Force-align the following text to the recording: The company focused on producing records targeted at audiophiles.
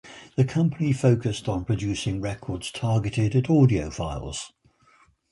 The 0.35 0.45
company 0.45 0.93
focused 0.93 1.47
on 1.47 1.63
producing 1.63 2.21
records 2.21 2.71
targeted 2.71 3.35
at 3.35 3.43
audiophiles. 3.43 4.51